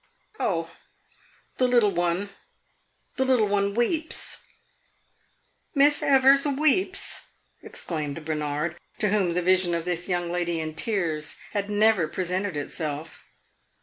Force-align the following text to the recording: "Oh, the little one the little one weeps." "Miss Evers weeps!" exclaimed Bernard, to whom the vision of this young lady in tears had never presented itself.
"Oh, 0.39 0.71
the 1.57 1.67
little 1.67 1.91
one 1.91 2.29
the 3.17 3.23
little 3.23 3.47
one 3.47 3.75
weeps." 3.75 4.39
"Miss 5.75 6.01
Evers 6.01 6.43
weeps!" 6.47 7.27
exclaimed 7.61 8.25
Bernard, 8.25 8.79
to 8.97 9.09
whom 9.09 9.35
the 9.35 9.43
vision 9.43 9.75
of 9.75 9.85
this 9.85 10.09
young 10.09 10.31
lady 10.31 10.59
in 10.59 10.73
tears 10.73 11.35
had 11.51 11.69
never 11.69 12.07
presented 12.07 12.57
itself. 12.57 13.25